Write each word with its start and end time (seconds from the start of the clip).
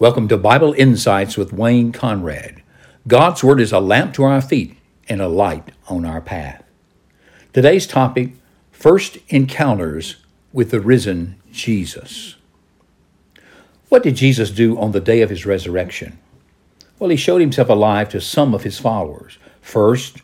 Welcome 0.00 0.28
to 0.28 0.38
Bible 0.38 0.72
Insights 0.78 1.36
with 1.36 1.52
Wayne 1.52 1.92
Conrad. 1.92 2.62
God's 3.06 3.44
Word 3.44 3.60
is 3.60 3.70
a 3.70 3.80
lamp 3.80 4.14
to 4.14 4.24
our 4.24 4.40
feet 4.40 4.78
and 5.10 5.20
a 5.20 5.28
light 5.28 5.72
on 5.88 6.06
our 6.06 6.22
path. 6.22 6.64
Today's 7.52 7.86
topic 7.86 8.30
First 8.72 9.18
Encounters 9.28 10.16
with 10.54 10.70
the 10.70 10.80
Risen 10.80 11.36
Jesus. 11.52 12.36
What 13.90 14.02
did 14.02 14.16
Jesus 14.16 14.50
do 14.50 14.78
on 14.78 14.92
the 14.92 15.00
day 15.02 15.20
of 15.20 15.28
his 15.28 15.44
resurrection? 15.44 16.16
Well, 16.98 17.10
he 17.10 17.16
showed 17.16 17.42
himself 17.42 17.68
alive 17.68 18.08
to 18.08 18.22
some 18.22 18.54
of 18.54 18.62
his 18.62 18.78
followers. 18.78 19.36
First, 19.60 20.22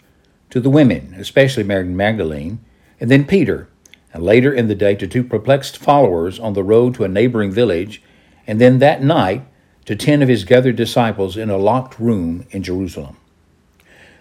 to 0.49 0.59
the 0.59 0.71
women, 0.71 1.15
especially 1.19 1.65
Mary 1.65 1.85
Magdalene, 1.85 2.65
and 2.99 3.11
then 3.11 3.27
Peter, 3.27 3.69
and 4.15 4.23
later 4.23 4.51
in 4.51 4.69
the 4.69 4.75
day 4.75 4.95
to 4.95 5.07
two 5.07 5.23
perplexed 5.23 5.77
followers 5.77 6.39
on 6.41 6.55
the 6.55 6.65
road 6.65 6.95
to 6.95 7.05
a 7.05 7.09
neighboring 7.09 7.51
village, 7.53 8.03
and 8.47 8.59
then 8.59 8.79
that 8.79 9.03
night 9.05 9.45
to 9.87 9.95
ten 9.97 10.21
of 10.21 10.29
his 10.29 10.45
gathered 10.45 10.77
disciples 10.77 11.37
in 11.37 11.49
a 11.49 11.57
locked 11.57 11.99
room 11.99 12.45
in 12.51 12.63
Jerusalem. 12.63 13.17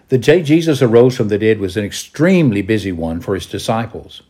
The 0.08 0.18
day 0.18 0.42
Jesus 0.42 0.80
arose 0.80 1.16
from 1.16 1.28
the 1.28 1.38
dead 1.38 1.58
was 1.58 1.76
an 1.76 1.84
extremely 1.84 2.62
busy 2.62 2.92
one 2.92 3.20
for 3.20 3.34
his 3.34 3.46
disciples. 3.46 4.22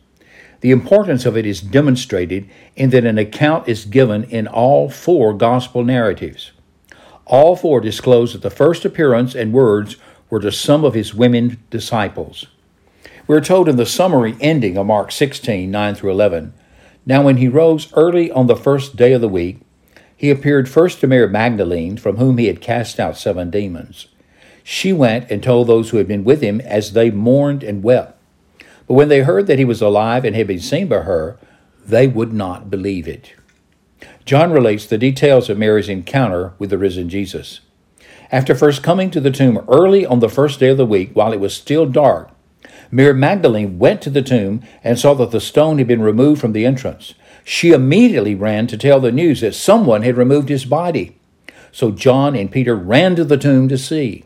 The 0.61 0.71
importance 0.71 1.27
of 1.27 1.37
it 1.37 1.45
is 1.45 1.61
demonstrated 1.61 2.49
in 2.75 2.89
that 2.89 3.05
an 3.05 3.19
account 3.19 3.69
is 3.69 3.85
given 3.85 4.23
in 4.23 4.47
all 4.47 4.89
four 4.89 5.35
gospel 5.35 5.83
narratives. 5.83 6.51
All 7.27 7.55
four 7.55 7.79
disclose 7.79 8.33
that 8.33 8.41
the 8.41 8.49
first 8.49 8.83
appearance 8.83 9.35
and 9.35 9.53
words 9.53 9.97
were 10.31 10.39
to 10.39 10.51
some 10.51 10.83
of 10.83 10.95
his 10.95 11.13
women 11.13 11.59
disciples. 11.69 12.45
We're 13.27 13.41
told 13.41 13.69
in 13.69 13.75
the 13.75 13.85
summary 13.85 14.35
ending 14.41 14.77
of 14.77 14.87
Mark 14.87 15.11
16, 15.11 15.69
9 15.69 15.95
through 15.95 16.11
11. 16.11 16.53
Now, 17.05 17.21
when 17.21 17.37
he 17.37 17.47
rose 17.47 17.93
early 17.93 18.31
on 18.31 18.47
the 18.47 18.55
first 18.55 18.95
day 18.95 19.13
of 19.13 19.21
the 19.21 19.29
week, 19.29 19.59
he 20.17 20.31
appeared 20.31 20.67
first 20.67 20.99
to 20.99 21.07
Mary 21.07 21.29
Magdalene, 21.29 21.95
from 21.97 22.17
whom 22.17 22.39
he 22.39 22.47
had 22.47 22.59
cast 22.59 22.99
out 22.99 23.15
seven 23.17 23.51
demons. 23.51 24.07
She 24.63 24.91
went 24.91 25.29
and 25.29 25.43
told 25.43 25.67
those 25.67 25.91
who 25.91 25.97
had 25.97 26.07
been 26.07 26.23
with 26.23 26.41
him 26.41 26.59
as 26.61 26.93
they 26.93 27.11
mourned 27.11 27.63
and 27.63 27.83
wept. 27.83 28.17
But 28.87 28.95
when 28.95 29.09
they 29.09 29.21
heard 29.21 29.45
that 29.45 29.59
he 29.59 29.65
was 29.65 29.79
alive 29.81 30.25
and 30.25 30.35
had 30.35 30.47
been 30.47 30.59
seen 30.59 30.87
by 30.87 30.99
her, 31.01 31.37
they 31.85 32.07
would 32.07 32.33
not 32.33 32.71
believe 32.71 33.07
it. 33.07 33.33
John 34.25 34.51
relates 34.51 34.87
the 34.87 34.97
details 34.97 35.49
of 35.49 35.57
Mary's 35.57 35.87
encounter 35.87 36.53
with 36.57 36.71
the 36.71 36.77
risen 36.79 37.09
Jesus. 37.09 37.59
After 38.31 38.55
first 38.55 38.81
coming 38.81 39.11
to 39.11 39.21
the 39.21 39.31
tomb 39.31 39.63
early 39.69 40.05
on 40.05 40.19
the 40.19 40.27
first 40.29 40.59
day 40.59 40.69
of 40.69 40.77
the 40.77 40.85
week, 40.85 41.11
while 41.13 41.31
it 41.31 41.39
was 41.39 41.53
still 41.53 41.85
dark, 41.85 42.31
Mary 42.89 43.13
Magdalene 43.13 43.77
went 43.77 44.01
to 44.01 44.09
the 44.09 44.21
tomb 44.21 44.61
and 44.83 44.97
saw 44.97 45.13
that 45.13 45.31
the 45.31 45.39
stone 45.39 45.77
had 45.77 45.87
been 45.87 46.01
removed 46.01 46.41
from 46.41 46.53
the 46.53 46.65
entrance. 46.65 47.13
She 47.49 47.69
immediately 47.71 48.35
ran 48.35 48.67
to 48.67 48.77
tell 48.77 48.99
the 48.99 49.09
news 49.09 49.39
that 49.39 49.55
someone 49.55 50.01
had 50.01 50.17
removed 50.17 50.49
his 50.49 50.65
body. 50.65 51.15
So 51.71 51.91
John 51.91 52.35
and 52.35 52.51
Peter 52.51 52.75
ran 52.75 53.15
to 53.15 53.23
the 53.23 53.37
tomb 53.37 53.69
to 53.69 53.77
see. 53.77 54.25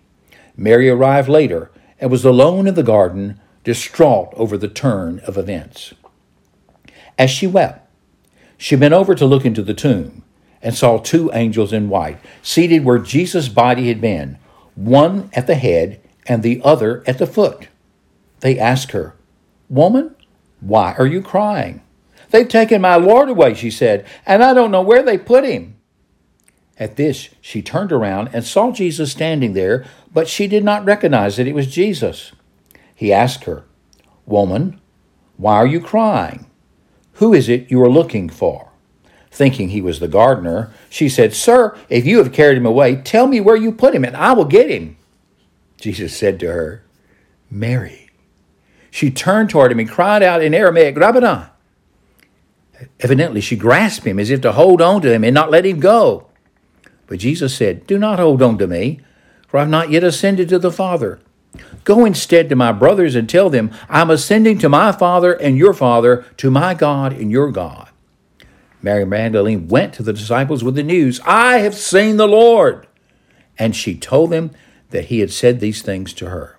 Mary 0.57 0.89
arrived 0.89 1.29
later 1.29 1.69
and 1.99 2.09
was 2.09 2.25
alone 2.25 2.65
in 2.65 2.73
the 2.73 2.81
garden, 2.81 3.39
distraught 3.63 4.33
over 4.35 4.57
the 4.57 4.67
turn 4.67 5.19
of 5.19 5.37
events. 5.37 5.93
As 7.15 7.29
she 7.29 7.45
wept, 7.45 7.87
she 8.57 8.75
bent 8.75 8.95
over 8.95 9.13
to 9.13 9.25
look 9.27 9.45
into 9.45 9.61
the 9.61 9.75
tomb 9.75 10.23
and 10.63 10.73
saw 10.73 10.97
two 10.97 11.29
angels 11.31 11.71
in 11.71 11.89
white, 11.89 12.17
seated 12.41 12.83
where 12.83 12.97
Jesus' 12.97 13.49
body 13.49 13.89
had 13.89 14.01
been, 14.01 14.39
one 14.73 15.29
at 15.33 15.45
the 15.45 15.53
head 15.53 15.99
and 16.27 16.41
the 16.41 16.59
other 16.63 17.03
at 17.05 17.19
the 17.19 17.27
foot. 17.27 17.67
They 18.39 18.57
asked 18.57 18.93
her, 18.93 19.13
Woman, 19.69 20.15
why 20.59 20.95
are 20.97 21.05
you 21.05 21.21
crying? 21.21 21.83
They've 22.31 22.47
taken 22.47 22.81
my 22.81 22.95
Lord 22.95 23.29
away, 23.29 23.53
she 23.53 23.69
said, 23.69 24.05
and 24.25 24.43
I 24.43 24.53
don't 24.53 24.71
know 24.71 24.81
where 24.81 25.03
they 25.03 25.17
put 25.17 25.43
him. 25.45 25.75
At 26.79 26.95
this, 26.95 27.29
she 27.41 27.61
turned 27.61 27.91
around 27.91 28.29
and 28.33 28.43
saw 28.43 28.71
Jesus 28.71 29.11
standing 29.11 29.53
there, 29.53 29.85
but 30.13 30.27
she 30.29 30.47
did 30.47 30.63
not 30.63 30.83
recognize 30.85 31.35
that 31.37 31.47
it 31.47 31.53
was 31.53 31.67
Jesus. 31.67 32.31
He 32.95 33.13
asked 33.13 33.43
her, 33.43 33.65
Woman, 34.25 34.79
why 35.37 35.55
are 35.57 35.67
you 35.67 35.79
crying? 35.79 36.45
Who 37.15 37.33
is 37.33 37.49
it 37.49 37.69
you 37.69 37.81
are 37.83 37.89
looking 37.89 38.29
for? 38.29 38.71
Thinking 39.29 39.69
he 39.69 39.81
was 39.81 39.99
the 39.99 40.07
gardener, 40.07 40.71
she 40.89 41.09
said, 41.09 41.33
Sir, 41.33 41.77
if 41.89 42.05
you 42.05 42.17
have 42.17 42.33
carried 42.33 42.57
him 42.57 42.65
away, 42.65 42.95
tell 42.95 43.27
me 43.27 43.41
where 43.41 43.55
you 43.55 43.71
put 43.71 43.93
him, 43.93 44.05
and 44.05 44.15
I 44.15 44.31
will 44.33 44.45
get 44.45 44.69
him. 44.69 44.97
Jesus 45.79 46.15
said 46.15 46.39
to 46.39 46.51
her, 46.51 46.83
Mary. 47.49 48.09
She 48.89 49.11
turned 49.11 49.49
toward 49.49 49.71
him 49.71 49.79
and 49.79 49.89
cried 49.89 50.23
out 50.23 50.41
in 50.43 50.53
Aramaic, 50.53 50.97
Rabboni, 50.97 51.45
Evidently, 52.99 53.41
she 53.41 53.55
grasped 53.55 54.05
him 54.05 54.19
as 54.19 54.29
if 54.29 54.41
to 54.41 54.51
hold 54.53 54.81
on 54.81 55.01
to 55.01 55.11
him 55.13 55.23
and 55.23 55.33
not 55.33 55.51
let 55.51 55.65
him 55.65 55.79
go. 55.79 56.27
But 57.07 57.19
Jesus 57.19 57.53
said, 57.55 57.87
Do 57.87 57.97
not 57.97 58.19
hold 58.19 58.41
on 58.41 58.57
to 58.59 58.67
me, 58.67 58.99
for 59.47 59.57
I 59.57 59.61
have 59.61 59.69
not 59.69 59.89
yet 59.89 60.03
ascended 60.03 60.49
to 60.49 60.59
the 60.59 60.71
Father. 60.71 61.19
Go 61.83 62.05
instead 62.05 62.47
to 62.49 62.55
my 62.55 62.71
brothers 62.71 63.15
and 63.15 63.27
tell 63.27 63.49
them, 63.49 63.71
I'm 63.89 64.09
ascending 64.09 64.59
to 64.59 64.69
my 64.69 64.91
Father 64.91 65.33
and 65.33 65.57
your 65.57 65.73
Father, 65.73 66.25
to 66.37 66.49
my 66.49 66.73
God 66.73 67.11
and 67.13 67.31
your 67.31 67.51
God. 67.51 67.89
Mary 68.81 69.05
Magdalene 69.05 69.67
went 69.67 69.93
to 69.95 70.03
the 70.03 70.13
disciples 70.13 70.63
with 70.63 70.75
the 70.75 70.83
news, 70.83 71.19
I 71.25 71.57
have 71.59 71.75
seen 71.75 72.17
the 72.17 72.27
Lord. 72.27 72.87
And 73.59 73.75
she 73.75 73.95
told 73.95 74.29
them 74.29 74.51
that 74.91 75.05
he 75.05 75.19
had 75.19 75.31
said 75.31 75.59
these 75.59 75.81
things 75.81 76.13
to 76.13 76.29
her. 76.29 76.57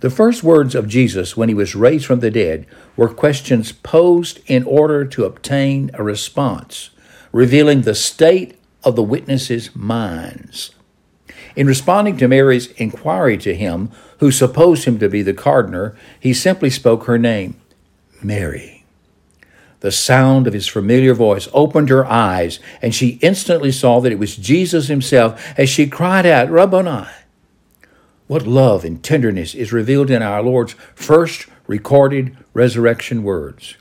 The 0.00 0.10
first 0.10 0.42
words 0.42 0.74
of 0.74 0.88
Jesus 0.88 1.36
when 1.36 1.48
he 1.48 1.54
was 1.54 1.74
raised 1.74 2.04
from 2.06 2.20
the 2.20 2.30
dead 2.30 2.66
were 2.96 3.08
questions 3.08 3.72
posed 3.72 4.40
in 4.46 4.62
order 4.64 5.04
to 5.06 5.24
obtain 5.24 5.90
a 5.94 6.02
response, 6.04 6.90
revealing 7.32 7.82
the 7.82 7.94
state 7.94 8.58
of 8.84 8.94
the 8.96 9.02
witnesses' 9.02 9.70
minds. 9.74 10.70
In 11.54 11.66
responding 11.66 12.18
to 12.18 12.28
Mary's 12.28 12.66
inquiry 12.72 13.38
to 13.38 13.54
him, 13.54 13.90
who 14.18 14.30
supposed 14.30 14.84
him 14.84 14.98
to 14.98 15.08
be 15.08 15.22
the 15.22 15.32
gardener, 15.32 15.94
he 16.20 16.34
simply 16.34 16.68
spoke 16.68 17.04
her 17.04 17.16
name, 17.18 17.56
Mary. 18.22 18.84
The 19.80 19.92
sound 19.92 20.46
of 20.46 20.52
his 20.52 20.66
familiar 20.66 21.14
voice 21.14 21.48
opened 21.54 21.88
her 21.88 22.04
eyes, 22.04 22.60
and 22.82 22.94
she 22.94 23.18
instantly 23.22 23.72
saw 23.72 24.00
that 24.00 24.12
it 24.12 24.18
was 24.18 24.36
Jesus 24.36 24.88
himself 24.88 25.54
as 25.58 25.70
she 25.70 25.86
cried 25.86 26.26
out, 26.26 26.50
Rabboni, 26.50 27.06
what 28.26 28.46
love 28.46 28.84
and 28.84 29.02
tenderness 29.02 29.54
is 29.54 29.72
revealed 29.72 30.10
in 30.10 30.20
our 30.22 30.42
Lord's 30.42 30.72
first 30.94 31.46
recorded 31.68 32.36
resurrection 32.54 33.22
words. 33.22 33.76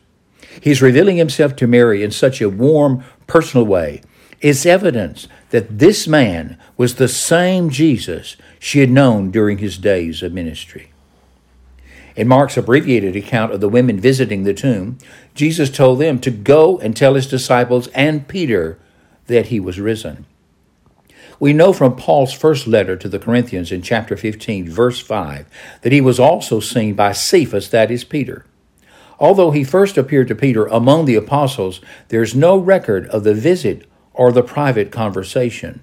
He's 0.61 0.81
revealing 0.83 1.17
himself 1.17 1.55
to 1.57 1.67
Mary 1.67 2.03
in 2.03 2.11
such 2.11 2.41
a 2.41 2.49
warm, 2.49 3.03
personal 3.27 3.65
way. 3.65 4.01
It's 4.41 4.65
evidence 4.65 5.27
that 5.49 5.79
this 5.79 6.07
man 6.07 6.57
was 6.77 6.95
the 6.95 7.07
same 7.07 7.69
Jesus 7.69 8.35
she 8.59 8.79
had 8.79 8.89
known 8.89 9.31
during 9.31 9.57
his 9.57 9.77
days 9.77 10.21
of 10.21 10.31
ministry. 10.33 10.91
In 12.15 12.27
Mark's 12.27 12.55
abbreviated 12.55 13.15
account 13.15 13.51
of 13.51 13.59
the 13.61 13.67
women 13.67 13.99
visiting 13.99 14.43
the 14.43 14.53
tomb, 14.53 14.97
Jesus 15.33 15.69
told 15.69 15.99
them 15.99 16.19
to 16.19 16.31
go 16.31 16.77
and 16.79 16.95
tell 16.95 17.15
his 17.15 17.27
disciples 17.27 17.87
and 17.89 18.27
Peter 18.27 18.77
that 19.27 19.47
he 19.47 19.59
was 19.59 19.79
risen. 19.79 20.25
We 21.39 21.51
know 21.53 21.73
from 21.73 21.97
Paul's 21.97 22.31
first 22.31 22.65
letter 22.65 22.95
to 22.95 23.09
the 23.09 23.19
Corinthians 23.19 23.69
in 23.71 23.81
chapter 23.81 24.15
15, 24.15 24.69
verse 24.69 24.99
5, 25.01 25.45
that 25.81 25.91
he 25.91 25.99
was 26.01 26.17
also 26.19 26.59
seen 26.61 26.93
by 26.93 27.11
Cephas, 27.11 27.69
that 27.71 27.91
is 27.91 28.03
Peter. 28.05 28.45
Although 29.19 29.51
he 29.51 29.63
first 29.65 29.97
appeared 29.97 30.27
to 30.29 30.35
Peter 30.35 30.65
among 30.67 31.05
the 31.05 31.15
apostles, 31.15 31.81
there's 32.07 32.35
no 32.35 32.57
record 32.57 33.07
of 33.07 33.23
the 33.25 33.33
visit 33.33 33.85
or 34.13 34.31
the 34.31 34.43
private 34.43 34.91
conversation. 34.91 35.81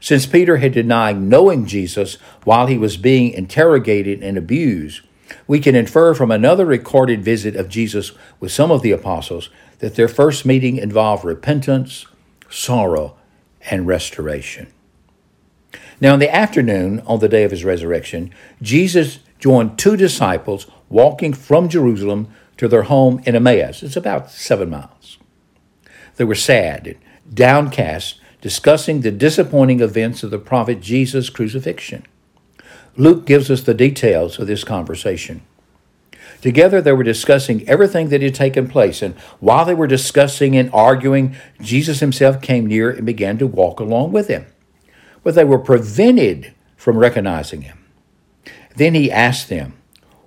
Since 0.00 0.26
Peter 0.26 0.58
had 0.58 0.72
denied 0.72 1.20
knowing 1.20 1.66
Jesus 1.66 2.16
while 2.44 2.66
he 2.66 2.78
was 2.78 2.96
being 2.96 3.32
interrogated 3.32 4.22
and 4.22 4.38
abused, 4.38 5.02
we 5.46 5.58
can 5.60 5.74
infer 5.74 6.14
from 6.14 6.30
another 6.30 6.64
recorded 6.64 7.22
visit 7.22 7.54
of 7.56 7.68
Jesus 7.68 8.12
with 8.40 8.52
some 8.52 8.70
of 8.70 8.80
the 8.82 8.92
apostles 8.92 9.50
that 9.80 9.94
their 9.94 10.08
first 10.08 10.46
meeting 10.46 10.76
involved 10.78 11.24
repentance, 11.24 12.06
sorrow, 12.48 13.16
and 13.70 13.86
restoration. 13.86 14.68
Now, 16.00 16.14
in 16.14 16.20
the 16.20 16.34
afternoon, 16.34 17.02
on 17.06 17.20
the 17.20 17.28
day 17.28 17.44
of 17.44 17.50
his 17.50 17.64
resurrection, 17.64 18.30
Jesus 18.60 19.18
joined 19.38 19.78
two 19.78 19.96
disciples 19.96 20.66
walking 20.88 21.32
from 21.32 21.68
Jerusalem 21.68 22.28
to 22.58 22.68
their 22.68 22.84
home 22.84 23.22
in 23.24 23.34
Emmaus. 23.34 23.82
It's 23.82 23.96
about 23.96 24.30
seven 24.30 24.70
miles. 24.70 25.18
They 26.16 26.24
were 26.24 26.34
sad 26.34 26.86
and 26.86 26.96
downcast, 27.32 28.20
discussing 28.40 29.00
the 29.00 29.10
disappointing 29.10 29.80
events 29.80 30.22
of 30.22 30.30
the 30.30 30.38
prophet 30.38 30.80
Jesus' 30.80 31.28
crucifixion. 31.30 32.04
Luke 32.96 33.26
gives 33.26 33.50
us 33.50 33.62
the 33.62 33.74
details 33.74 34.38
of 34.38 34.46
this 34.46 34.62
conversation. 34.64 35.42
Together 36.40 36.80
they 36.80 36.92
were 36.92 37.02
discussing 37.02 37.66
everything 37.68 38.10
that 38.10 38.22
had 38.22 38.34
taken 38.34 38.68
place, 38.68 39.02
and 39.02 39.14
while 39.40 39.64
they 39.64 39.74
were 39.74 39.86
discussing 39.88 40.54
and 40.56 40.70
arguing, 40.72 41.34
Jesus 41.60 41.98
himself 42.00 42.40
came 42.40 42.66
near 42.66 42.90
and 42.90 43.04
began 43.04 43.38
to 43.38 43.46
walk 43.48 43.80
along 43.80 44.12
with 44.12 44.28
them 44.28 44.46
but 45.26 45.34
they 45.34 45.42
were 45.42 45.58
prevented 45.58 46.54
from 46.76 46.96
recognizing 46.96 47.62
him. 47.62 47.84
Then 48.76 48.94
he 48.94 49.10
asked 49.10 49.48
them, 49.48 49.72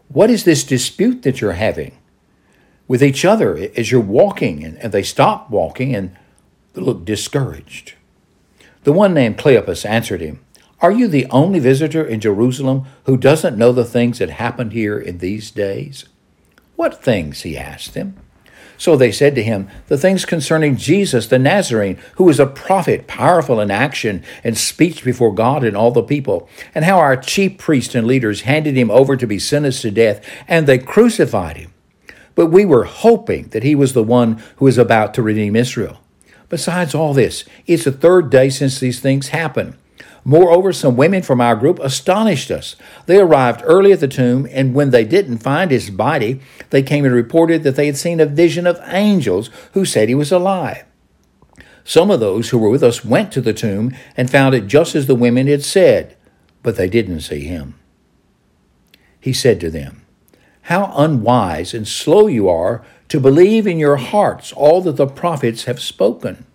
What 0.10 0.30
is 0.30 0.44
this 0.44 0.66
dispute 0.66 1.22
that 1.22 1.40
you're 1.40 1.54
having 1.54 1.98
with 2.86 3.02
each 3.02 3.24
other 3.24 3.70
as 3.78 3.94
you're 3.94 4.02
walking? 4.02 4.62
And, 4.62 4.76
they 4.92 5.02
stopped 5.04 5.52
walking 5.52 5.96
and 5.96 6.18
looked 6.74 7.06
discouraged. 7.06 7.94
The 8.84 8.92
one 8.92 9.14
named 9.14 9.38
Cleopas 9.38 9.86
answered 9.86 10.20
him, 10.20 10.44
Are 10.82 10.92
you 10.92 11.08
the 11.08 11.28
only 11.30 11.60
visitor 11.60 12.04
in 12.04 12.20
Jerusalem 12.20 12.84
who 13.06 13.16
doesn't 13.16 13.58
know 13.58 13.72
the 13.72 13.86
things 13.86 14.20
that 14.20 14.32
happened 14.32 14.74
here 14.74 15.00
in 15.00 15.20
these 15.20 15.50
days? 15.50 16.10
What 16.76 17.02
things? 17.02 17.44
he 17.44 17.58
asked 17.58 17.94
them. 17.94 18.16
So 18.80 18.96
they 18.96 19.12
said 19.12 19.36
to 19.36 19.44
him, 19.44 19.68
The 19.90 19.98
things 19.98 20.24
concerning 20.26 20.78
Jesus 20.78 21.28
the 21.28 21.38
Nazarene, 21.38 22.00
who 22.16 22.24
was 22.24 22.40
a 22.40 22.46
prophet, 22.48 23.08
powerful 23.08 23.60
in 23.60 23.70
action 23.70 24.24
and 24.44 24.58
speech 24.58 25.04
before 25.04 25.34
God 25.36 25.66
and 25.66 25.76
all 25.76 25.92
the 25.92 26.02
people, 26.02 26.48
and 26.74 26.86
how 26.86 26.98
our 26.98 27.18
chief 27.18 27.58
priests 27.58 27.94
and 27.94 28.08
leaders 28.08 28.42
handed 28.42 28.78
him 28.78 28.90
over 28.90 29.18
to 29.18 29.28
be 29.28 29.38
sentenced 29.38 29.82
to 29.82 29.92
death, 29.92 30.22
and 30.48 30.66
they 30.66 30.78
crucified 30.80 31.58
him. 31.58 31.74
But 32.36 32.48
we 32.48 32.64
were 32.64 32.86
hoping 32.86 33.50
that 33.50 33.64
he 33.64 33.76
was 33.76 33.92
the 33.92 34.04
one 34.04 34.42
who 34.56 34.66
was 34.66 34.78
about 34.78 35.14
to 35.16 35.22
redeem 35.22 35.58
Israel. 35.58 35.98
Besides 36.48 36.96
all 36.96 37.14
this, 37.14 37.44
it's 37.68 37.84
the 37.84 37.92
third 37.92 38.30
day 38.30 38.48
since 38.50 38.80
these 38.80 39.02
things 39.02 39.28
happened. 39.30 39.74
Moreover, 40.26 40.74
some 40.74 40.96
women 40.98 41.22
from 41.22 41.40
our 41.42 41.56
group 41.56 41.80
astonished 41.80 42.52
us. 42.52 42.76
They 43.06 43.18
arrived 43.20 43.62
early 43.64 43.92
at 43.92 44.00
the 44.00 44.08
tomb, 44.08 44.48
and 44.52 44.74
when 44.74 44.92
they 44.92 45.04
didn't 45.06 45.38
find 45.40 45.72
his 45.72 45.90
body, 45.90 46.40
they 46.72 46.84
came 46.84 47.06
and 47.06 47.14
reported 47.14 47.64
that 47.64 47.76
they 47.76 47.86
had 47.86 47.98
seen 47.98 48.20
a 48.20 48.26
vision 48.26 48.68
of 48.68 48.80
angels 48.88 49.50
who 49.74 49.86
said 49.86 50.10
he 50.10 50.16
was 50.16 50.32
alive. 50.32 50.84
Some 51.84 52.12
of 52.12 52.20
those 52.20 52.50
who 52.50 52.58
were 52.58 52.70
with 52.70 52.84
us 52.84 53.04
went 53.06 53.32
to 53.32 53.42
the 53.42 53.54
tomb 53.54 53.96
and 54.16 54.30
found 54.30 54.54
it 54.54 54.68
just 54.68 54.94
as 54.96 55.08
the 55.08 55.16
women 55.16 55.48
had 55.48 55.64
said, 55.64 56.16
but 56.62 56.76
they 56.76 56.88
didn't 56.90 57.22
see 57.22 57.42
him. 57.46 57.76
He 59.20 59.34
said 59.34 59.60
to 59.62 59.72
them, 59.72 60.04
How 60.64 60.94
unwise 60.96 61.74
and 61.74 61.88
slow 61.88 62.28
you 62.28 62.48
are 62.50 62.84
to 63.08 63.20
believe 63.20 63.66
in 63.66 63.80
your 63.80 63.96
hearts 63.98 64.52
all 64.54 64.82
that 64.82 64.98
the 64.98 65.08
prophets 65.08 65.64
have 65.64 65.80
spoken. 65.82 66.46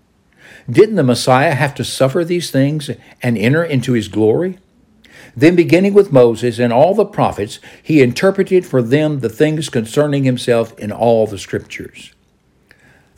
Didn't 0.70 0.94
the 0.94 1.02
Messiah 1.02 1.54
have 1.54 1.74
to 1.74 1.84
suffer 1.84 2.24
these 2.24 2.50
things 2.50 2.90
and 3.22 3.36
enter 3.36 3.62
into 3.62 3.92
his 3.92 4.08
glory? 4.08 4.58
Then, 5.36 5.56
beginning 5.56 5.94
with 5.94 6.12
Moses 6.12 6.58
and 6.58 6.72
all 6.72 6.94
the 6.94 7.04
prophets, 7.04 7.58
he 7.82 8.00
interpreted 8.00 8.64
for 8.64 8.80
them 8.80 9.18
the 9.20 9.28
things 9.28 9.68
concerning 9.68 10.24
himself 10.24 10.78
in 10.78 10.90
all 10.92 11.26
the 11.26 11.38
scriptures. 11.38 12.12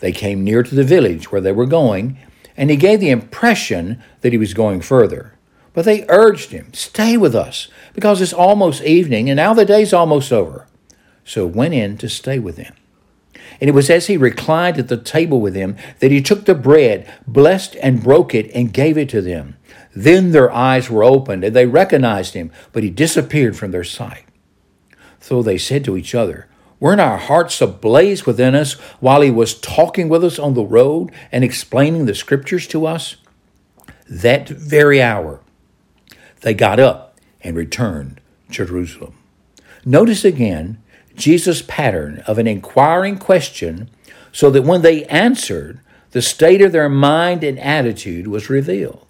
They 0.00 0.12
came 0.12 0.42
near 0.42 0.62
to 0.62 0.74
the 0.74 0.82
village 0.84 1.30
where 1.30 1.40
they 1.40 1.52
were 1.52 1.66
going, 1.66 2.18
and 2.56 2.70
he 2.70 2.76
gave 2.76 3.00
the 3.00 3.10
impression 3.10 4.02
that 4.22 4.32
he 4.32 4.38
was 4.38 4.54
going 4.54 4.80
further. 4.80 5.34
But 5.72 5.84
they 5.84 6.04
urged 6.08 6.52
him, 6.52 6.72
Stay 6.72 7.16
with 7.16 7.34
us, 7.34 7.68
because 7.94 8.20
it's 8.20 8.32
almost 8.32 8.82
evening, 8.82 9.28
and 9.28 9.36
now 9.36 9.52
the 9.54 9.64
day's 9.66 9.92
almost 9.92 10.32
over. 10.32 10.66
So 11.24 11.46
went 11.46 11.74
in 11.74 11.96
to 11.98 12.08
stay 12.08 12.38
with 12.38 12.56
them. 12.56 12.72
And 13.60 13.68
it 13.70 13.74
was 13.74 13.88
as 13.90 14.06
he 14.06 14.16
reclined 14.16 14.78
at 14.78 14.88
the 14.88 14.96
table 14.96 15.40
with 15.40 15.54
them 15.54 15.76
that 16.00 16.10
he 16.10 16.20
took 16.20 16.44
the 16.44 16.54
bread, 16.54 17.10
blessed 17.26 17.76
and 17.82 18.02
broke 18.02 18.34
it, 18.34 18.50
and 18.54 18.72
gave 18.72 18.98
it 18.98 19.08
to 19.10 19.20
them. 19.22 19.56
Then 19.94 20.32
their 20.32 20.52
eyes 20.52 20.90
were 20.90 21.04
opened, 21.04 21.42
and 21.44 21.56
they 21.56 21.66
recognized 21.66 22.34
him, 22.34 22.50
but 22.72 22.82
he 22.82 22.90
disappeared 22.90 23.56
from 23.56 23.70
their 23.70 23.84
sight. 23.84 24.24
So 25.20 25.42
they 25.42 25.58
said 25.58 25.84
to 25.84 25.96
each 25.96 26.14
other, 26.14 26.46
Weren't 26.78 27.00
our 27.00 27.16
hearts 27.16 27.62
ablaze 27.62 28.26
within 28.26 28.54
us 28.54 28.74
while 29.00 29.22
he 29.22 29.30
was 29.30 29.54
talking 29.58 30.10
with 30.10 30.22
us 30.22 30.38
on 30.38 30.52
the 30.52 30.64
road 30.64 31.10
and 31.32 31.42
explaining 31.42 32.04
the 32.04 32.14
scriptures 32.14 32.66
to 32.68 32.84
us? 32.86 33.16
That 34.10 34.46
very 34.46 35.00
hour, 35.00 35.40
they 36.42 36.52
got 36.52 36.78
up 36.78 37.18
and 37.42 37.56
returned 37.56 38.20
to 38.52 38.66
Jerusalem. 38.66 39.14
Notice 39.86 40.22
again 40.24 40.78
Jesus' 41.16 41.62
pattern 41.66 42.22
of 42.26 42.38
an 42.38 42.46
inquiring 42.46 43.16
question 43.18 43.88
so 44.32 44.50
that 44.50 44.62
when 44.62 44.82
they 44.82 45.04
answered, 45.06 45.80
the 46.10 46.20
state 46.22 46.62
of 46.62 46.72
their 46.72 46.88
mind 46.88 47.42
and 47.42 47.58
attitude 47.58 48.26
was 48.26 48.50
revealed. 48.50 49.04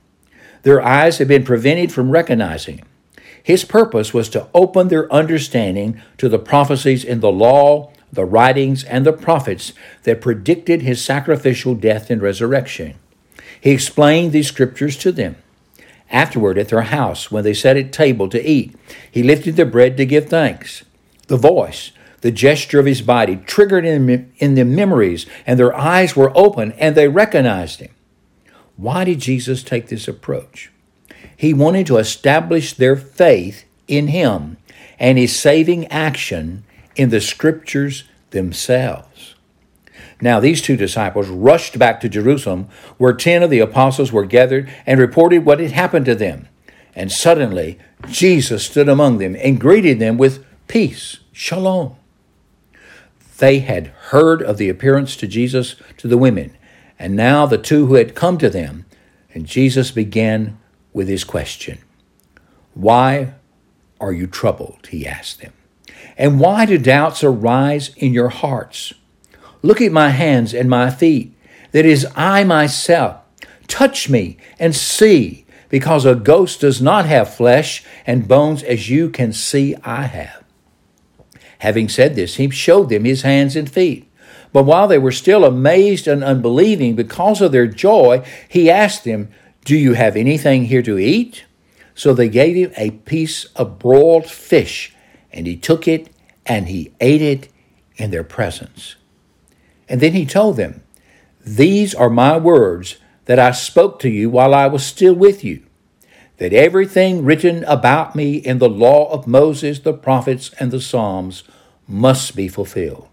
Their 0.62 0.80
eyes 0.80 1.18
had 1.18 1.28
been 1.28 1.44
prevented 1.44 1.92
from 1.92 2.10
recognizing 2.10 2.78
him. 2.78 2.86
His 3.42 3.64
purpose 3.64 4.12
was 4.12 4.28
to 4.30 4.48
open 4.54 4.88
their 4.88 5.12
understanding 5.12 6.00
to 6.18 6.28
the 6.28 6.38
prophecies 6.38 7.04
in 7.04 7.20
the 7.20 7.30
law, 7.30 7.92
the 8.12 8.24
writings, 8.24 8.82
and 8.82 9.06
the 9.06 9.12
prophets 9.12 9.72
that 10.02 10.20
predicted 10.20 10.82
his 10.82 11.02
sacrificial 11.04 11.74
death 11.76 12.10
and 12.10 12.20
resurrection. 12.20 12.94
He 13.60 13.70
explained 13.70 14.32
these 14.32 14.48
scriptures 14.48 14.96
to 14.98 15.12
them. 15.12 15.36
Afterward, 16.10 16.58
at 16.58 16.68
their 16.68 16.82
house, 16.82 17.30
when 17.30 17.44
they 17.44 17.54
sat 17.54 17.76
at 17.76 17.92
table 17.92 18.28
to 18.30 18.48
eat, 18.50 18.74
he 19.10 19.22
lifted 19.22 19.56
the 19.56 19.64
bread 19.64 19.96
to 19.96 20.06
give 20.06 20.28
thanks 20.28 20.84
the 21.26 21.36
voice, 21.36 21.90
the 22.20 22.30
gesture 22.30 22.78
of 22.80 22.86
his 22.86 23.02
body 23.02 23.36
triggered 23.46 23.84
in, 23.84 24.32
in 24.38 24.54
their 24.54 24.64
memories, 24.64 25.26
and 25.46 25.58
their 25.58 25.74
eyes 25.76 26.14
were 26.16 26.36
open 26.36 26.72
and 26.72 26.94
they 26.94 27.08
recognized 27.08 27.80
him. 27.80 27.90
Why 28.76 29.04
did 29.04 29.20
Jesus 29.20 29.62
take 29.62 29.88
this 29.88 30.08
approach? 30.08 30.70
He 31.36 31.52
wanted 31.54 31.86
to 31.88 31.98
establish 31.98 32.72
their 32.72 32.96
faith 32.96 33.64
in 33.88 34.08
him 34.08 34.56
and 34.98 35.18
his 35.18 35.36
saving 35.38 35.86
action 35.88 36.64
in 36.94 37.10
the 37.10 37.20
scriptures 37.20 38.04
themselves. 38.30 39.34
Now, 40.20 40.40
these 40.40 40.62
two 40.62 40.76
disciples 40.76 41.28
rushed 41.28 41.78
back 41.78 42.00
to 42.00 42.08
Jerusalem, 42.08 42.68
where 42.96 43.12
ten 43.12 43.42
of 43.42 43.50
the 43.50 43.58
apostles 43.58 44.12
were 44.12 44.24
gathered, 44.24 44.72
and 44.86 44.98
reported 44.98 45.44
what 45.44 45.60
had 45.60 45.72
happened 45.72 46.06
to 46.06 46.14
them. 46.14 46.48
And 46.94 47.12
suddenly, 47.12 47.78
Jesus 48.08 48.64
stood 48.64 48.88
among 48.88 49.18
them 49.18 49.36
and 49.38 49.60
greeted 49.60 49.98
them 49.98 50.16
with 50.16 50.45
peace, 50.68 51.18
shalom. 51.32 51.96
They 53.38 53.60
had 53.60 53.88
heard 54.10 54.42
of 54.42 54.56
the 54.56 54.68
appearance 54.68 55.16
to 55.16 55.26
Jesus 55.26 55.76
to 55.98 56.08
the 56.08 56.18
women, 56.18 56.56
and 56.98 57.14
now 57.14 57.46
the 57.46 57.58
two 57.58 57.86
who 57.86 57.94
had 57.94 58.14
come 58.14 58.38
to 58.38 58.50
them, 58.50 58.86
and 59.34 59.46
Jesus 59.46 59.90
began 59.90 60.58
with 60.92 61.08
his 61.08 61.24
question 61.24 61.78
Why 62.74 63.34
are 64.00 64.12
you 64.12 64.26
troubled? 64.26 64.88
He 64.90 65.06
asked 65.06 65.40
them. 65.40 65.52
And 66.18 66.40
why 66.40 66.64
do 66.64 66.78
doubts 66.78 67.22
arise 67.22 67.90
in 67.96 68.14
your 68.14 68.30
hearts? 68.30 68.92
Look 69.62 69.80
at 69.80 69.92
my 69.92 70.10
hands 70.10 70.54
and 70.54 70.68
my 70.70 70.90
feet, 70.90 71.34
that 71.72 71.84
is 71.84 72.06
I 72.14 72.44
myself. 72.44 73.16
Touch 73.68 74.08
me 74.08 74.38
and 74.58 74.74
see, 74.74 75.44
because 75.68 76.06
a 76.06 76.14
ghost 76.14 76.60
does 76.60 76.80
not 76.80 77.04
have 77.04 77.34
flesh 77.34 77.84
and 78.06 78.28
bones 78.28 78.62
as 78.62 78.88
you 78.88 79.10
can 79.10 79.32
see 79.32 79.74
I 79.84 80.04
have. 80.04 80.45
Having 81.60 81.88
said 81.88 82.14
this, 82.16 82.36
he 82.36 82.50
showed 82.50 82.88
them 82.88 83.04
his 83.04 83.22
hands 83.22 83.56
and 83.56 83.70
feet. 83.70 84.10
But 84.52 84.64
while 84.64 84.88
they 84.88 84.98
were 84.98 85.12
still 85.12 85.44
amazed 85.44 86.06
and 86.06 86.22
unbelieving 86.24 86.94
because 86.94 87.40
of 87.40 87.52
their 87.52 87.66
joy, 87.66 88.22
he 88.48 88.70
asked 88.70 89.04
them, 89.04 89.28
Do 89.64 89.76
you 89.76 89.94
have 89.94 90.16
anything 90.16 90.64
here 90.66 90.82
to 90.82 90.98
eat? 90.98 91.44
So 91.94 92.12
they 92.12 92.28
gave 92.28 92.56
him 92.56 92.72
a 92.76 92.90
piece 92.90 93.44
of 93.56 93.78
broiled 93.78 94.26
fish, 94.26 94.94
and 95.32 95.46
he 95.46 95.56
took 95.56 95.88
it 95.88 96.08
and 96.44 96.68
he 96.68 96.92
ate 97.00 97.22
it 97.22 97.48
in 97.96 98.10
their 98.10 98.24
presence. 98.24 98.96
And 99.88 100.00
then 100.00 100.12
he 100.12 100.26
told 100.26 100.56
them, 100.56 100.82
These 101.44 101.94
are 101.94 102.10
my 102.10 102.36
words 102.36 102.98
that 103.24 103.38
I 103.38 103.50
spoke 103.50 103.98
to 104.00 104.08
you 104.08 104.30
while 104.30 104.54
I 104.54 104.66
was 104.66 104.84
still 104.84 105.14
with 105.14 105.42
you 105.42 105.65
that 106.38 106.52
everything 106.52 107.24
written 107.24 107.64
about 107.64 108.14
me 108.14 108.34
in 108.36 108.58
the 108.58 108.68
law 108.68 109.10
of 109.10 109.26
Moses, 109.26 109.80
the 109.80 109.92
prophets, 109.92 110.50
and 110.60 110.70
the 110.70 110.80
Psalms 110.80 111.44
must 111.88 112.36
be 112.36 112.48
fulfilled. 112.48 113.08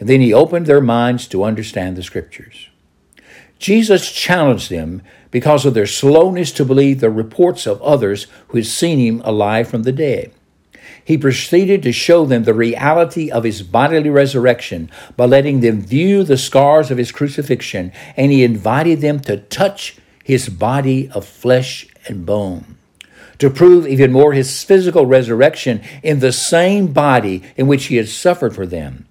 And 0.00 0.08
then 0.08 0.20
he 0.20 0.32
opened 0.32 0.66
their 0.66 0.80
minds 0.80 1.28
to 1.28 1.44
understand 1.44 1.96
the 1.96 2.02
Scriptures. 2.02 2.68
Jesus 3.58 4.10
challenged 4.10 4.70
them 4.70 5.02
because 5.30 5.66
of 5.66 5.74
their 5.74 5.86
slowness 5.86 6.52
to 6.52 6.64
believe 6.64 7.00
the 7.00 7.10
reports 7.10 7.66
of 7.66 7.82
others 7.82 8.26
who 8.48 8.58
had 8.58 8.66
seen 8.66 8.98
him 8.98 9.20
alive 9.24 9.68
from 9.68 9.82
the 9.82 9.92
dead. 9.92 10.32
He 11.04 11.18
proceeded 11.18 11.82
to 11.82 11.92
show 11.92 12.24
them 12.26 12.44
the 12.44 12.54
reality 12.54 13.30
of 13.30 13.44
his 13.44 13.62
bodily 13.62 14.10
resurrection 14.10 14.90
by 15.16 15.26
letting 15.26 15.60
them 15.60 15.80
view 15.80 16.22
the 16.22 16.36
scars 16.38 16.90
of 16.90 16.98
his 16.98 17.10
crucifixion, 17.12 17.92
and 18.16 18.30
he 18.30 18.44
invited 18.44 19.00
them 19.00 19.18
to 19.20 19.38
touch 19.38 19.96
his 20.22 20.48
body 20.48 21.10
of 21.10 21.26
flesh 21.26 21.86
and 22.08 22.26
bone. 22.26 22.76
To 23.38 23.50
prove 23.50 23.86
even 23.86 24.10
more 24.10 24.32
his 24.32 24.64
physical 24.64 25.06
resurrection 25.06 25.80
in 26.02 26.18
the 26.18 26.32
same 26.32 26.88
body 26.92 27.42
in 27.56 27.66
which 27.68 27.86
he 27.86 27.96
had 27.96 28.08
suffered 28.08 28.54
for 28.54 28.66
them, 28.66 29.06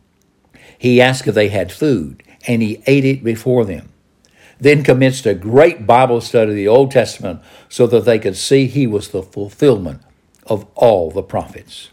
he 0.77 1.01
asked 1.01 1.27
if 1.27 1.35
they 1.35 1.47
had 1.47 1.71
food, 1.71 2.21
and 2.45 2.61
he 2.61 2.81
ate 2.85 3.05
it 3.05 3.23
before 3.23 3.63
them. 3.65 3.89
Then 4.59 4.83
commenced 4.83 5.25
a 5.25 5.33
great 5.33 5.85
Bible 5.87 6.19
study 6.19 6.49
of 6.49 6.55
the 6.55 6.67
Old 6.67 6.91
Testament 6.91 7.41
so 7.69 7.87
that 7.87 8.05
they 8.05 8.19
could 8.19 8.35
see 8.35 8.65
he 8.67 8.85
was 8.87 9.09
the 9.09 9.23
fulfillment 9.23 10.01
of 10.45 10.65
all 10.75 11.09
the 11.09 11.23
prophets. 11.23 11.89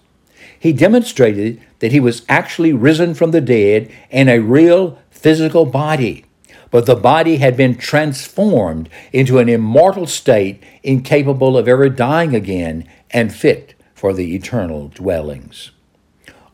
He 0.58 0.72
demonstrated 0.72 1.60
that 1.80 1.92
he 1.92 2.00
was 2.00 2.24
actually 2.28 2.72
risen 2.72 3.14
from 3.14 3.30
the 3.30 3.40
dead 3.42 3.90
in 4.10 4.28
a 4.28 4.38
real 4.38 4.98
physical 5.10 5.66
body 5.66 6.24
but 6.74 6.86
the 6.86 6.96
body 6.96 7.36
had 7.36 7.56
been 7.56 7.76
transformed 7.76 8.88
into 9.12 9.38
an 9.38 9.48
immortal 9.48 10.06
state 10.08 10.60
incapable 10.82 11.56
of 11.56 11.68
ever 11.68 11.88
dying 11.88 12.34
again 12.34 12.84
and 13.12 13.32
fit 13.32 13.74
for 13.94 14.12
the 14.12 14.34
eternal 14.34 14.88
dwellings. 14.88 15.70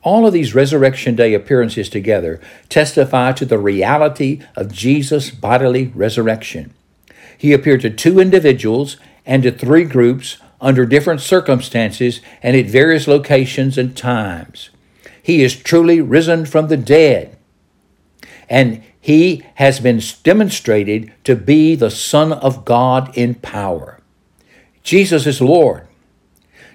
All 0.03 0.27
of 0.27 0.35
these 0.35 0.55
Resurrection 0.55 1.17
Day 1.17 1.33
appearances 1.33 1.89
together 1.89 2.39
testify 2.69 3.33
to 3.33 3.47
the 3.47 3.57
reality 3.59 4.43
of 4.57 4.71
Jesus' 4.71 5.31
bodily 5.31 5.87
resurrection. 5.95 6.75
He 7.39 7.55
appeared 7.55 7.81
to 7.81 7.89
two 7.89 8.21
individuals 8.21 8.99
and 9.25 9.43
to 9.43 9.51
three 9.51 9.85
groups 9.85 10.37
under 10.61 10.85
different 10.85 11.23
circumstances 11.23 12.21
and 12.43 12.55
at 12.59 12.67
various 12.67 13.09
locations 13.09 13.79
and 13.79 13.97
times. 13.97 14.69
He 15.23 15.43
is 15.43 15.57
truly 15.57 16.03
risen 16.03 16.45
from 16.45 16.69
the 16.69 16.77
dead. 16.77 17.39
And 18.51 18.83
he 19.01 19.43
has 19.55 19.81
been 19.81 20.01
demonstrated 20.23 21.13
to 21.25 21.35
be 21.35 21.75
the 21.75 21.91
Son 21.91 22.33
of 22.33 22.65
God 22.65 23.11
in 23.17 23.35
power. 23.35 23.99
Jesus 24.83 25.27
is 25.27 25.41
Lord. 25.41 25.87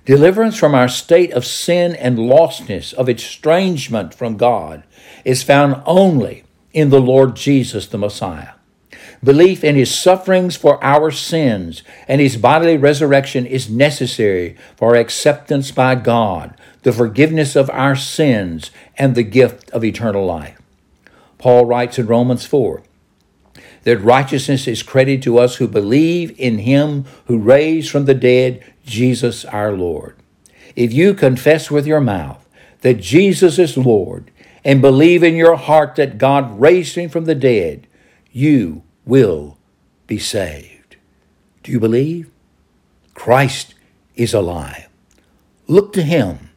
Deliverance 0.06 0.58
from 0.58 0.74
our 0.76 0.88
state 0.88 1.32
of 1.34 1.46
sin 1.46 1.96
and 1.96 2.18
lostness, 2.18 2.94
of 2.94 3.10
estrangement 3.10 4.14
from 4.14 4.38
God, 4.38 4.84
is 5.24 5.44
found 5.44 5.82
only 5.86 6.44
in 6.74 6.90
the 6.90 7.00
Lord 7.02 7.36
Jesus 7.36 7.88
the 7.88 7.98
Messiah. 7.98 8.50
Belief 9.24 9.64
in 9.64 9.76
his 9.76 9.94
sufferings 9.94 10.56
for 10.56 10.84
our 10.84 11.10
sins 11.10 11.82
and 12.08 12.22
his 12.22 12.38
bodily 12.38 12.78
resurrection 12.78 13.46
is 13.46 13.70
necessary 13.70 14.56
for 14.78 14.96
acceptance 14.96 15.72
by 15.72 15.96
God, 15.96 16.56
the 16.84 16.92
forgiveness 16.92 17.56
of 17.56 17.70
our 17.72 17.96
sins, 17.96 18.70
and 18.98 19.16
the 19.16 19.24
gift 19.24 19.72
of 19.72 19.84
eternal 19.84 20.26
life. 20.26 20.62
Paul 21.46 21.66
writes 21.66 22.00
in 22.00 22.08
Romans 22.08 22.44
4 22.48 22.82
that 23.84 24.00
righteousness 24.00 24.68
is 24.68 24.82
credited 24.82 25.22
to 25.26 25.38
us 25.38 25.58
who 25.58 25.68
believe 25.68 26.34
in 26.40 26.58
him 26.58 27.06
who 27.28 27.38
raised 27.38 27.92
from 27.92 28.06
the 28.06 28.16
dead 28.16 28.64
Jesus 28.84 29.46
our 29.46 29.72
Lord. 29.72 30.18
If 30.76 30.92
you 30.92 31.14
confess 31.14 31.70
with 31.70 31.86
your 31.86 32.02
mouth 32.02 32.44
that 32.82 32.96
Jesus 32.96 33.60
is 33.60 33.78
Lord 33.78 34.32
and 34.64 34.82
believe 34.82 35.22
in 35.22 35.36
your 35.36 35.56
heart 35.56 35.94
that 35.98 36.18
God 36.18 36.60
raised 36.60 36.96
him 36.96 37.12
from 37.12 37.26
the 37.26 37.36
dead, 37.36 37.86
you 38.32 38.82
will 39.06 39.60
be 40.08 40.18
saved. 40.18 40.96
Do 41.62 41.72
you 41.72 41.80
believe? 41.80 42.28
Christ 43.14 43.76
is 44.16 44.34
alive. 44.34 44.90
Look 45.68 45.94
to 45.94 46.02
him. 46.02 46.50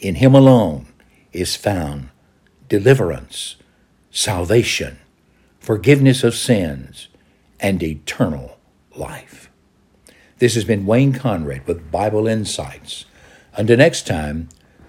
In 0.00 0.16
him 0.16 0.34
alone 0.34 0.86
is 1.32 1.54
found 1.54 2.08
deliverance 2.68 3.54
salvation, 4.16 4.98
forgiveness 5.60 6.24
of 6.24 6.34
sins, 6.34 7.08
and 7.60 7.82
eternal 7.82 8.56
life. 8.96 9.50
This 10.38 10.54
has 10.54 10.64
been 10.64 10.86
Wayne 10.86 11.12
Conrad 11.12 11.66
with 11.66 11.90
Bible 11.90 12.26
Insights. 12.26 13.04
Until 13.56 13.76
next 13.76 14.06
time, 14.06 14.48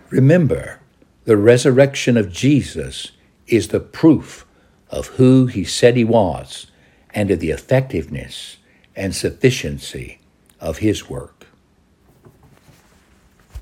remember 0.10 0.80
the 1.26 1.36
resurrection 1.36 2.16
of 2.16 2.32
Jesus 2.32 3.12
is 3.48 3.68
the 3.68 3.82
proof 3.82 4.46
of 4.90 5.08
who 5.20 5.48
he 5.48 5.66
said 5.66 5.98
he 5.98 6.06
was 6.06 6.68
and 7.14 7.30
of 7.30 7.42
the 7.42 7.52
effectiveness 7.52 8.58
and 8.96 9.14
sufficiency 9.14 10.20
of 10.62 10.78
his 10.78 11.10
work. 11.10 11.37